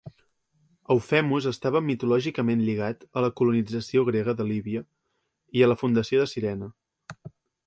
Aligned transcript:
Eufemus 0.93 1.47
estava 1.51 1.81
mitològicament 1.89 2.63
lligat 2.69 3.05
a 3.19 3.23
la 3.27 3.31
colonització 3.43 4.07
grega 4.11 4.37
de 4.41 4.49
Líbia 4.55 4.85
i 5.61 5.65
a 5.69 5.73
la 5.73 5.81
fundació 5.85 6.25
de 6.25 6.33
Cirene. 6.35 6.73